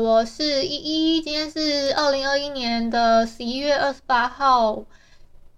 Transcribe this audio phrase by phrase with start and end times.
[0.00, 4.82] 我是依依，今天是二零二一年的十一月二十八号，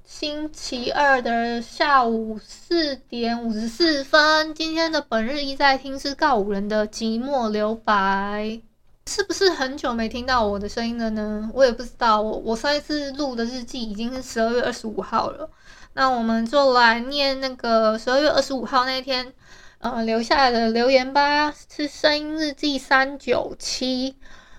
[0.05, 4.53] 星期二的下午四点五十四分。
[4.57, 8.61] 今天的本日一再听是告五人的寂寞留白，
[9.07, 11.49] 是不是很久没听到我的声音了呢？
[11.55, 15.49] 我也不知道，我我上一次录的日记已经是十二月二十五号了，
[15.93, 19.33] 那我们就来念那个十二月二十五号那天。
[19.81, 24.15] 呃，留下来的留言吧，是声音日记三九七，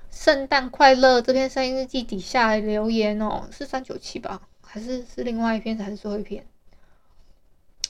[0.10, 4.42] 圣诞快乐这篇声音日记底下留言哦，是三九七吧？
[4.66, 6.44] 还是是另外一篇，还是最后一篇？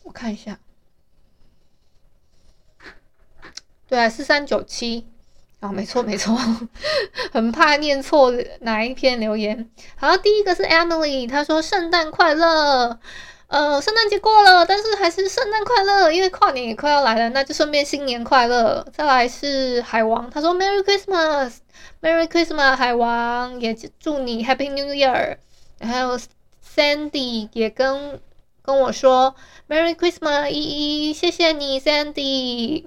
[0.03, 0.59] 我看一下，
[3.87, 5.07] 对啊，是三九七，
[5.61, 6.37] 啊，没错没错，
[7.31, 9.71] 很怕念错哪一篇留言。
[9.95, 12.99] 好，第一个是 Emily，她说圣诞快乐。
[13.51, 18.87] 呃，圣诞节过了，但是还是圣诞快乐，因为跨年也快要来了，那就顺便新年快乐。
[18.93, 25.35] 再来是海王，他说 Merry Christmas，Merry Christmas，海王也祝你 Happy New Year。
[25.81, 26.17] 还有
[26.65, 28.21] Sandy 也跟
[28.61, 29.35] 跟我说
[29.67, 32.85] Merry Christmas，依依，谢谢你 Sandy，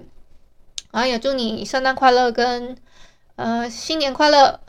[0.91, 2.75] 然后也祝你圣诞快乐跟
[3.35, 4.59] 呃新年快乐。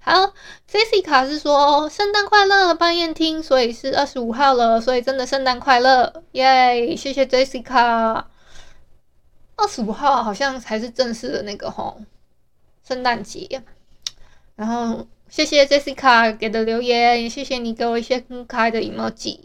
[0.00, 0.32] 好
[0.70, 6.96] ，Jessica 是说圣诞快乐，半夜听，所以是二十五号了，所以真的圣诞快乐，耶！
[6.96, 8.24] 谢谢 Jessica。
[9.56, 12.00] 二十五号好像才是正式的那个吼
[12.86, 13.62] 圣诞节。
[14.54, 19.40] 然后谢谢 Jessica 给的留言，也谢谢你给我一些很可爱的 emoji。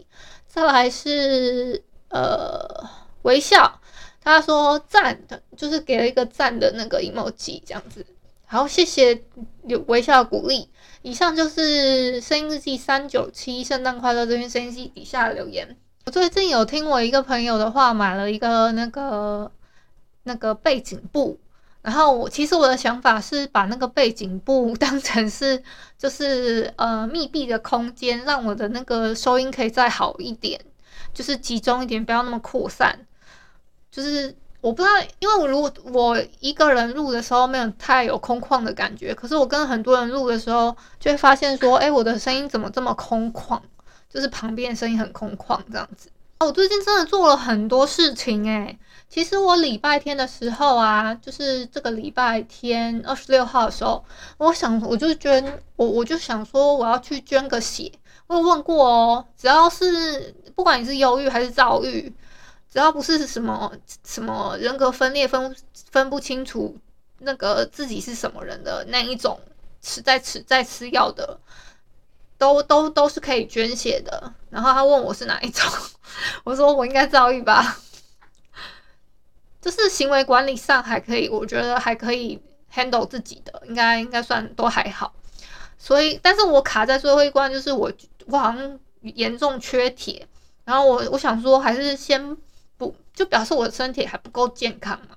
[0.46, 2.88] 再来是呃
[3.22, 3.80] 微笑，
[4.22, 8.06] 他说赞的，就是给了一个赞的那个 emoji，这样子。
[8.46, 9.24] 好，谢谢
[9.66, 10.68] 有微笑的鼓励。
[11.02, 15.76] 以上就是声音日记三九七，圣诞快乐这篇声音日记底下的留言。
[16.06, 19.50] 我最近有听我一个朋友的话，买了一个那个
[20.24, 21.40] 那个背景布。
[21.82, 25.62] 然后我其实我的想法是把那个背景布当成是
[25.98, 30.60] 就是呃密闭的空间，让我的那个收音可以再好一点，
[31.12, 33.06] 就是集中一点，不要那么扩散，
[33.90, 34.36] 就是。
[34.64, 43.60] 我不知道，因为我如果我一个人录的时候没有太有空旷的感觉，可是我跟很多人录的时候，就会发现说，哎，我的声音怎么这么空旷？
[44.08, 46.08] 就是旁边声音很空旷这样子。
[46.40, 48.74] 我最近真的做了很多事情哎，
[49.06, 54.02] 其实我礼拜天的时候啊，就是这个礼拜天二十六号的时候，
[54.38, 57.92] 我想我就捐，我我就想说我要去捐个血。
[58.28, 62.10] 我有问过哦，只要是不管你是忧郁还是躁郁。
[62.74, 63.70] 只要不是什么
[64.04, 65.54] 什么人格分裂分
[65.92, 66.76] 分不清楚
[67.20, 69.38] 那个自己是什么人的那一种
[69.80, 71.38] 吃在吃在吃药的，
[72.36, 74.34] 都都都是可以捐血的。
[74.50, 75.70] 然后他问我是哪一种，
[76.42, 77.78] 我说我应该遭遇吧，
[79.62, 82.42] 就是行为管理上还可以，我觉得还可以
[82.74, 85.14] handle 自己的，应该应该算都还好。
[85.78, 87.92] 所以，但是我卡在最后一关，就是我
[88.26, 90.26] 我好像严重缺铁，
[90.64, 92.36] 然后我我想说还是先。
[93.14, 95.16] 就表示我的身体还不够健康嘛。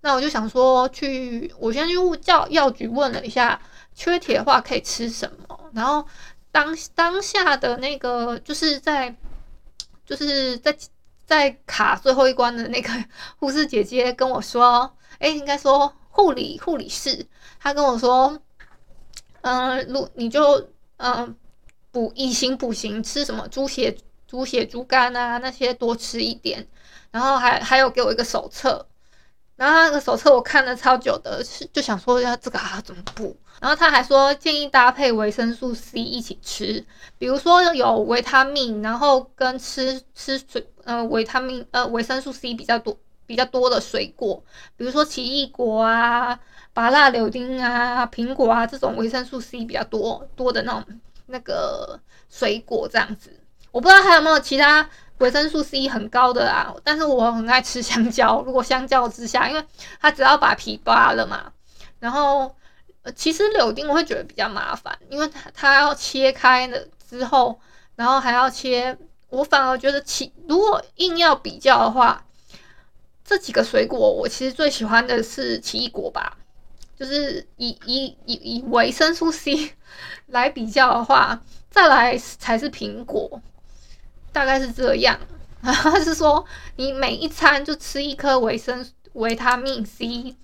[0.00, 3.60] 那我就想说去，我先去物教药局问了一下，
[3.94, 5.70] 缺铁的话可以吃什么。
[5.72, 6.04] 然后
[6.50, 9.14] 当当下的那个就是在
[10.04, 10.76] 就是在
[11.24, 12.90] 在卡最后一关的那个
[13.38, 17.24] 护士姐姐跟我说，哎，应该说护理护理师，
[17.60, 18.38] 她跟我说，
[19.42, 21.34] 嗯，如你就嗯
[21.92, 23.96] 补以形补形，吃什么猪血
[24.26, 26.66] 猪血猪肝啊那些多吃一点。
[27.12, 28.84] 然后还还有给我一个手册，
[29.54, 33.36] 然后那个手册我看了超久的，是就想说要这个啊怎么补？
[33.60, 36.84] 然后他还说建议搭配维生素 C 一起吃，
[37.18, 44.42] 比如说有维他命，然后跟吃吃水呃维他命呃维生素 C 比较多比较多的水果，
[44.76, 46.40] 比如说奇异果啊、
[46.72, 53.38] 芭乐柳丁啊、苹果啊这种维生素 C 比较多多的那种那个水果这样子。
[53.72, 54.88] 我不知道还有没有其他。
[55.18, 58.42] 维生素 C 很高的啊，但是我很爱吃香蕉。
[58.46, 59.64] 如果相较之下，因为
[60.00, 61.52] 它只要把皮扒了嘛，
[62.00, 62.52] 然后
[63.02, 66.78] 呃，其实柳丁我会觉得比较麻烦，因为它它要切开了
[67.08, 67.60] 之后，
[67.94, 68.96] 然后还要切。
[69.28, 72.24] 我反而觉得奇，如果硬要比较的话，
[73.24, 76.36] 这几个水果我其实最喜欢的是奇异果吧。
[76.98, 79.72] 就是以以以以维生素 C
[80.26, 81.40] 来比较的话，
[81.70, 83.40] 再来才是苹果，
[84.32, 85.18] 大概是这样。
[85.62, 86.44] 他是说
[86.76, 90.34] 你每一餐就吃一颗维生维他命 C，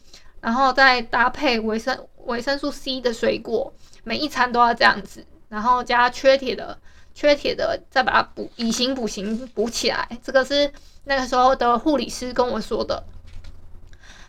[0.40, 3.72] 然后再搭配维生维生素 C 的水果，
[4.04, 6.78] 每一餐都要这样子，然后加缺铁的。
[7.14, 13.02] 缺铁的，再把它补以形补形补起来，这个是那个时候的护理师跟我说的。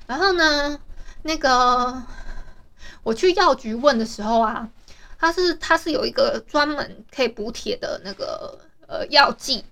[0.08, 0.80] 然后呢，
[1.22, 2.02] 那个
[3.04, 4.68] 我去药局问的时候啊，
[5.20, 8.58] 他是他是有一个专门可以补铁的那个
[8.90, 9.64] 呃药剂，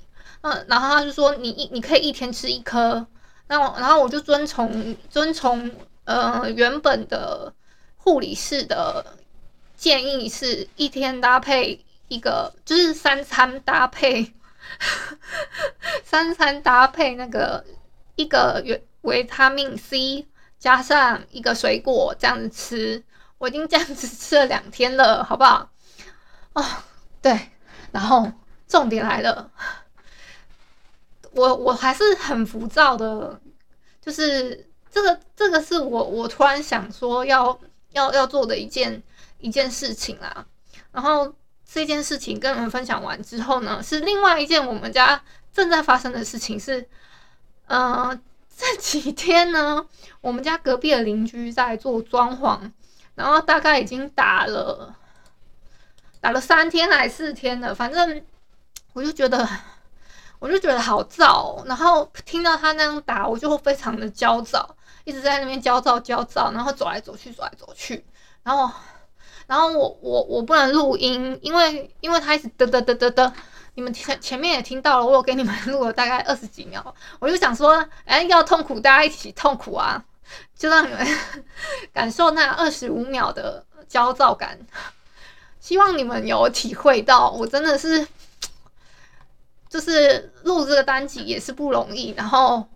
[0.41, 3.05] 嗯，然后他就说你一你可以一天吃一颗，
[3.47, 5.69] 那我然后我就遵从遵从
[6.05, 7.53] 呃原本的
[7.97, 9.17] 护理师的
[9.75, 11.83] 建议，是一天搭配。
[12.09, 14.33] 一个就是三餐搭配，
[16.05, 17.61] 三餐搭配那个
[18.15, 20.25] 一个维维他命 C
[20.57, 23.03] 加上一个水果这样子吃，
[23.37, 25.69] 我已经这样子吃了两天了，好不好？
[26.53, 26.63] 哦，
[27.21, 27.37] 对，
[27.91, 28.31] 然后
[28.67, 29.49] 重点来了，
[31.31, 33.39] 我我还是很浮躁的，
[34.01, 37.59] 就是这个这个是我我突然想说要
[37.91, 39.01] 要要做的一件
[39.39, 40.45] 一件事情啦，
[40.91, 41.33] 然后。
[41.69, 45.21] 这件事情跟你们分享完之后呢，是另外一件我们家
[45.51, 46.87] 正在发生的事情是，
[47.65, 48.17] 呃，
[48.55, 49.85] 这几天呢，
[50.21, 52.71] 我们家隔壁的邻居在做装潢，
[53.15, 54.95] 然后大概已经打了
[56.21, 58.23] 打了三天还是四天了，反正
[58.97, 59.47] 我就觉得
[60.39, 68.03] 我就觉得好燥，然后听到他那样打，我就会非常的焦躁，一直在那边焦躁焦躁，然后走来走去走来走去，
[68.41, 68.71] 然后。
[69.45, 73.31] 然后我我我不能录音，因为因为他一直嘚嘚嘚嘚嘚，
[73.75, 76.83] 你们前前面也听到了，我有给你们 录了大概二十几秒，
[77.19, 80.03] 我就想说，哎，要痛苦大家一起痛苦啊，
[80.53, 81.07] 就让你们
[81.93, 84.59] 感受那二十五秒的焦躁感，
[85.61, 88.05] 希望你们有体会到，我真的是，
[89.69, 92.67] 就是录这个单集也是不容易，然后。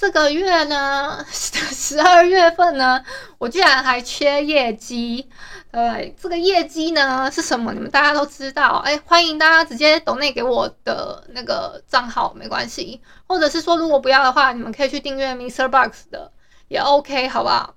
[0.00, 3.02] 这个月呢，十二月份呢，
[3.36, 5.28] 我居然还缺业绩。
[5.72, 7.72] 对，这个业绩呢是什么？
[7.72, 8.80] 你们大家都知道。
[8.84, 13.02] 哎，欢迎大家直接抖内给我的那个账号，没关系。
[13.26, 15.68] 或者是说，如果不要的话，你们可以去订阅 Mr.
[15.68, 16.30] Box 的，
[16.68, 17.74] 也 OK，好不好？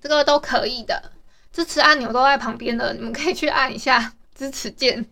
[0.00, 1.12] 这个都可以的。
[1.52, 5.04] 支持按钮都在旁边的，你们可以去按一下支持键。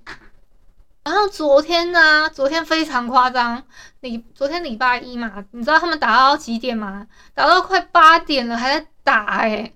[1.04, 3.62] 然后昨天呢，昨天非常夸张，
[4.00, 7.06] 礼昨天礼拜一嘛，你知道他们打到几点吗？
[7.34, 9.72] 打到快八点了还在打哎、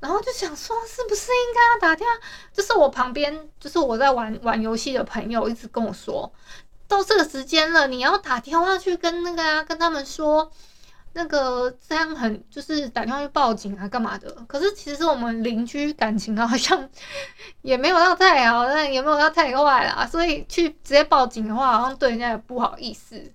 [0.00, 2.14] 然后就想说是不是应该要打电话？
[2.52, 6.32] 就是我旁边，就是我在玩玩游戏的朋友一直跟我说，
[6.86, 10.50] 到这个时间了，你要打电话去跟那个啊，跟他们说。
[11.16, 14.30] 那个这样很就是打电话去报警啊，干嘛的？
[14.46, 16.86] 可是其实我们邻居感情好像
[17.62, 20.06] 也没有到太好，但也没有到太坏啦。
[20.06, 23.32] 所以去直接报警的话，好像对人家也不好意思。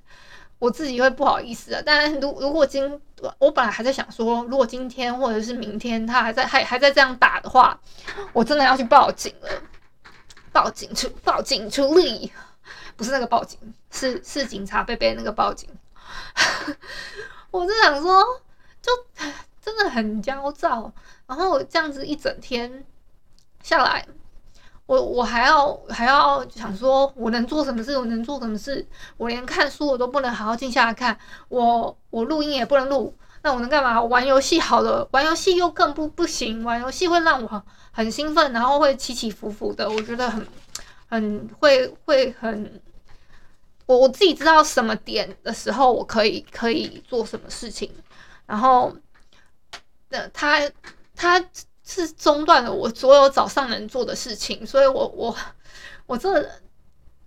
[0.59, 1.81] 我自己会不好意思啊。
[1.83, 3.01] 但如如果今
[3.39, 7.79] 我本来还在想说，如果今天或者是明天他还在还还在这样打的话，
[8.31, 9.49] 我真的要去报警了。
[10.51, 12.31] 报警处报警处理，
[12.95, 13.57] 不是那个报警，
[13.89, 15.67] 是是警察贝贝那个报警。
[17.51, 18.23] 我是想说，
[18.81, 18.91] 就
[19.61, 20.91] 真的很焦躁，
[21.27, 22.83] 然后这样子一整天
[23.61, 24.07] 下来，
[24.85, 27.97] 我我还要还要想说，我能做什么事？
[27.97, 28.87] 我能做什么事？
[29.17, 31.17] 我连看书我都不能好好静下来看，
[31.49, 34.01] 我我录音也不能录，那我能干嘛？
[34.01, 40.47] 玩游戏好了，玩游戏又更不不行，玩游戏会让我很兴奋，然后会起起伏伏的，我觉得很
[41.09, 42.81] 很会会很。
[43.91, 47.91] 我我自己知道什么点的时候，我可以可以做什么事情，
[48.45, 48.95] 然后，
[50.07, 50.61] 那他
[51.13, 51.43] 他
[51.83, 55.35] 是中断了我所有早上能做的事情，所以我我
[56.05, 56.49] 我这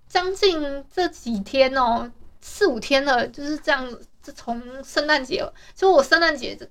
[0.09, 3.99] 将近这几天哦，四五天了，就是这样。
[4.23, 6.67] 自从圣诞节，就我圣诞节这，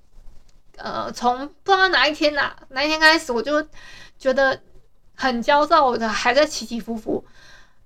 [0.76, 3.64] 呃，从不知道哪一天哪哪一天开始，我就
[4.18, 4.60] 觉得
[5.14, 7.24] 很焦躁的，还在起起伏伏，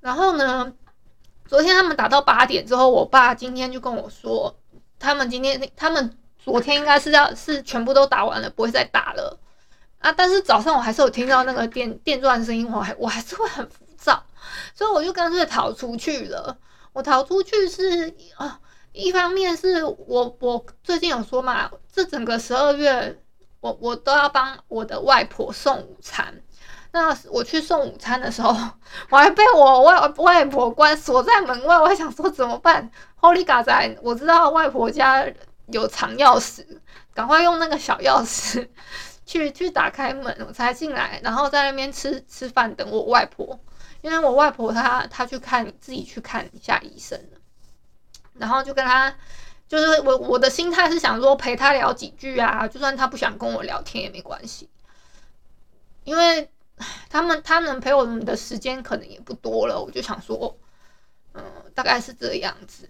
[0.00, 0.72] 然后呢。
[1.48, 4.54] 昨天他们打到八点之后，我爸今天就跟我说，
[4.98, 9.40] 他们今天他们昨天应该是要是全部都打完了，不会再打了
[9.98, 10.12] 啊。
[10.12, 14.22] 但是早上我还是有听到那个电电钻声音，我还我还是会很浮躁，
[14.74, 16.58] 所以我就干脆逃出去了。
[16.92, 18.60] 我逃出去是啊，
[18.92, 23.18] 一方面是我我最近有说嘛，这整个十二月
[23.60, 26.42] 我我都要帮我的外婆送午餐。
[26.90, 28.48] 那我去送午餐的时候，
[29.10, 31.78] 我还被我外外婆关锁在门外。
[31.78, 32.90] 我还想说怎么办
[33.20, 35.26] ？Holy God 仔，我知道外婆家
[35.66, 36.64] 有藏钥匙，
[37.12, 38.66] 赶快用那个小钥匙
[39.26, 43.60] 去去打开门，我才进来，然后在那边吃吃饭，等我外婆。
[44.00, 47.20] 因为我外婆她她去看自己去看一下医生，
[48.38, 49.14] 然后就跟她
[49.68, 54.70] 就是我我的心态是想说陪她聊几句啊，就算她不想跟我聊天也没关系，
[56.04, 56.50] 因为。
[57.10, 60.56] 他们他能陪我们的时间可能也不多了，我就想说，
[61.34, 61.42] 嗯，
[61.74, 62.88] 大概是这样子。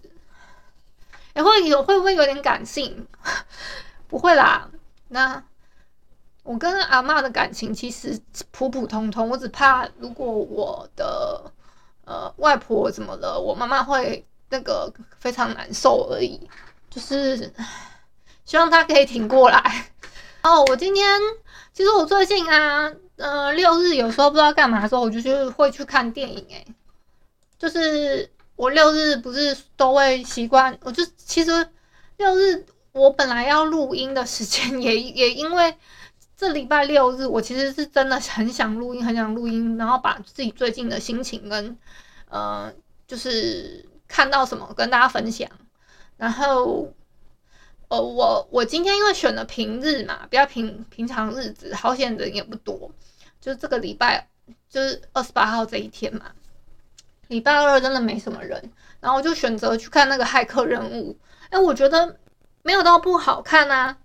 [1.35, 3.07] 也会有会不会有点感性？
[4.07, 4.69] 不会啦。
[5.09, 5.41] 那
[6.43, 8.19] 我跟阿嬷的感情其实
[8.51, 11.51] 普普通通，我只怕如果我的
[12.05, 16.49] 呃外婆怎么了，我妈妈会那个非常难受而已。
[16.89, 17.53] 就是
[18.43, 19.91] 希望她可以挺过来。
[20.41, 21.19] 哦，我今天
[21.71, 22.91] 其实我最近啊。
[23.19, 26.45] 呃，六日有时候不知道干嘛的时候，我就去会去看电影。
[26.49, 26.65] 诶，
[27.57, 31.51] 就是我六日不是都会习惯，我就其实
[32.17, 35.75] 六日我本来要录音的时间也也因为
[36.37, 41.77] 这礼拜六日，我其实是真的很想录音，很想录音，然后把自己最近的心情跟
[42.29, 42.73] 呃，
[43.05, 45.49] 就是看到什么跟大家分享。
[46.15, 46.93] 然后，
[47.89, 52.91] 呃，我我今天因为选了平日嘛，比较平平常日子，好险人也不多。
[53.41, 54.27] 就这个礼拜，
[54.69, 56.25] 就是二十八号这一天嘛，
[57.29, 61.17] 礼拜二真的没什么人，然后我就选择去看那个骇客任务。
[61.49, 62.19] 哎，我觉得
[62.61, 63.97] 没有到不好看啊，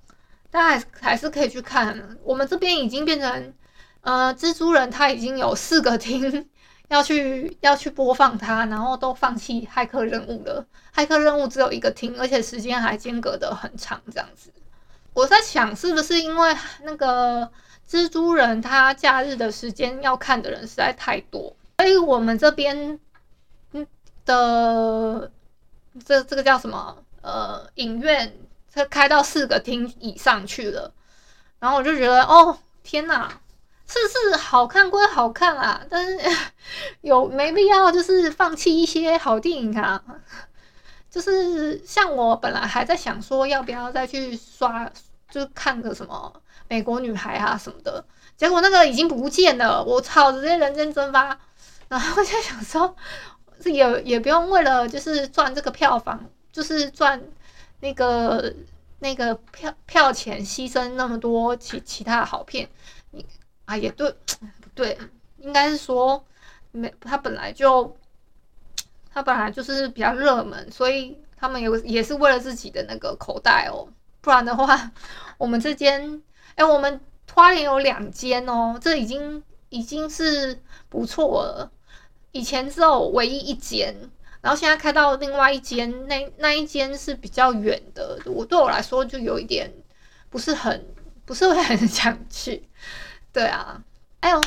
[0.50, 2.16] 大家还是还是可以去看。
[2.22, 3.54] 我们这边已经变成，
[4.00, 6.48] 呃，蜘蛛人他已经有四个厅
[6.94, 10.64] 要去要去播放它，然后都放弃骇客任务了。
[10.94, 14.50] 骇客任务只有一个厅，而且时间还间隔得很长，这样子。
[15.12, 17.50] 我在想，是不是因为那个？
[17.86, 22.98] 蜘蛛人他假日的时间要看的人实在太多，所以我们这边
[23.72, 23.86] 嗯
[24.24, 25.30] 的
[26.02, 28.34] 这这个叫什么呃影院，
[28.72, 30.90] 它开到四个厅以上去了，
[31.58, 33.38] 然后我就觉得哦天哪，
[33.86, 36.18] 是是好看归好看啊，但是
[37.02, 40.02] 有没必要就是放弃一些好电影啊？
[41.10, 44.90] 就是像我本来还在想说要不要再去刷，
[45.30, 46.32] 就看个什么。
[46.66, 48.02] 美国女孩啊什么的，
[48.38, 51.38] 结果那个已经不见了，我操，直接人间蒸发。
[51.88, 52.96] 然后我就想说，
[53.60, 57.22] 这也也不用为了就是赚这个票房，就是赚
[57.80, 58.52] 那个
[59.00, 62.66] 那个票票钱，牺牲那么多其其他好片。
[63.64, 64.98] 啊也对，不 对，
[65.38, 66.24] 应该是说
[66.72, 67.96] 没他本来就
[69.12, 73.88] 他本来就是比较热门，所以他们有也是为了自己的那个口袋哦，
[74.20, 74.90] 不然的话，
[75.38, 76.22] 我们这间。
[76.56, 77.00] 哎、我们
[77.32, 80.56] 花莲有两间哦，这已经已经是
[80.88, 81.68] 不错了。
[82.30, 83.92] 以前只有唯一一间，
[84.40, 88.20] 然后现在开到另外一间，那那一间是比较远的。
[88.26, 89.68] 我对我来说就有一点
[90.30, 90.86] 不是很
[91.24, 92.62] 不是很想去。
[93.34, 93.78] 对啊，
[94.20, 94.40] 哎呦，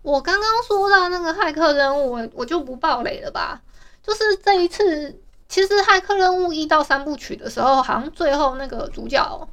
[0.00, 3.60] 我刚刚说到那个骇客任务，我我就不爆雷了吧？
[4.02, 9.48] 就是这一次，其实骇客任务一到三部曲的时候，好像最后那个主角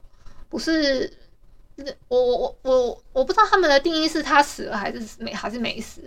[0.48, 1.12] 不是。
[2.08, 6.02] 我我我我我不知道他们的定义是他死了还是没还是没死，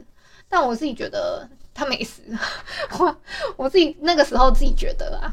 [0.48, 2.22] 但我自己觉得他没死，
[2.98, 3.16] 我
[3.56, 5.32] 我自己那个时候自己觉得啊，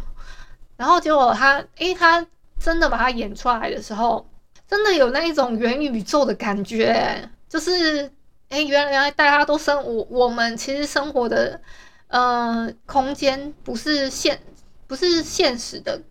[0.76, 2.24] 然后结果他诶，他
[2.60, 4.24] 真的把他演出来的时候，
[4.68, 8.12] 真的有那一种元宇宙的感觉，就是
[8.50, 11.60] 诶，原来原来大家都生我我们其实生活的
[12.08, 14.40] 呃空间不是现
[14.88, 16.02] 不是现实的，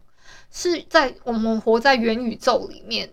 [0.50, 3.10] 是在我们活在元宇宙里面。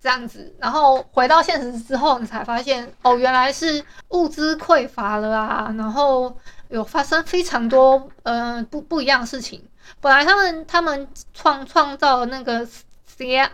[0.00, 6.36] 这样子，然后回到现实之后，你才发现哦，原来是物资匮乏了啊，然后
[6.70, 9.62] 有发生非常多呃不不一样的事情。
[10.00, 12.66] 本来他们他们创创造那个
[13.06, 13.48] 西安，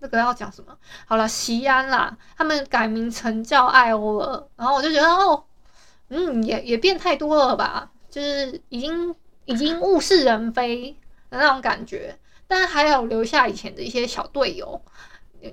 [0.00, 0.76] 那个要讲什么？
[1.06, 4.48] 好了，西安啦，他们改名成叫艾欧了。
[4.56, 5.44] 然后我就觉得哦，
[6.08, 10.96] 嗯，也也变太多了吧，就是已经已经物是人非
[11.30, 14.80] 的那种感觉，但还有留下以前的一些小队友。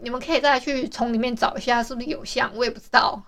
[0.01, 2.51] 你们可以再去从里面找一下，是不是有像？
[2.55, 3.21] 我也不知道，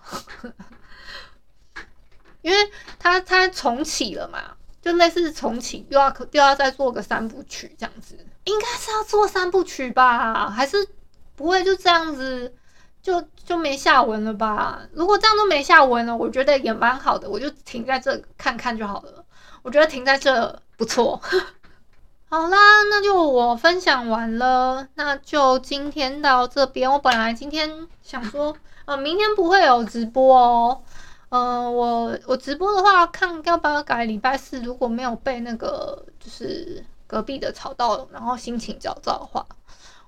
[2.42, 2.56] 因为
[2.98, 10.50] 他他重启了嘛，就类似重启，又要又要再做个三部曲这样子，应该是要做三部曲吧？
[10.50, 10.88] 还是
[11.36, 12.54] 不会就这样子
[13.02, 14.80] 就就没下文了吧？
[14.92, 19.24] 如果这样都没下文了，我觉得也蛮好的，我就停在这看看就好了。
[19.62, 21.20] 我觉得停在这不错。
[22.28, 22.56] 好啦，
[22.90, 26.90] 那就我分享完了，那就今天到这边。
[26.90, 30.82] 我本来今天想说，呃，明天不会有直播哦。
[31.28, 34.60] 嗯、我我直播的话，看要不要改礼拜四。
[34.62, 39.46] 如果没有被那个就是隔壁的吵到，然后心情焦躁的话，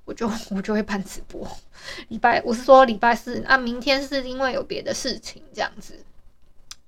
[0.09, 1.47] 我就我就会办直播。
[2.09, 6.03] 礼拜我是说礼拜四，那明天是因为有别的事情这样子。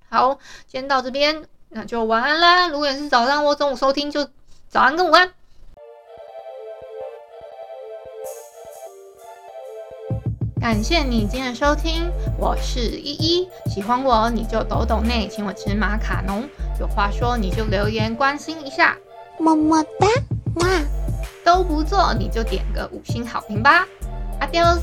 [0.08, 0.34] 好，
[0.66, 2.68] 今天到这边，那就晚安啦。
[2.68, 4.28] 如果你是早上或中午收听，就。
[4.72, 5.28] 早安跟午安，
[10.60, 12.08] 感谢你今天的收听，
[12.38, 16.48] 我是依依，喜欢我你就抖抖内，请我吃马卡龙，
[16.78, 18.96] 有话说你就留言关心一下，
[19.40, 20.06] 么么哒，
[20.54, 20.68] 哇，
[21.44, 23.87] 都不做你就点个五星好评吧
[24.40, 24.80] ，Adios。